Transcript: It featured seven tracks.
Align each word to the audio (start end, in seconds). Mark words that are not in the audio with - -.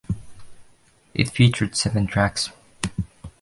It 1.13 1.29
featured 1.29 1.77
seven 1.77 2.07
tracks. 2.07 2.49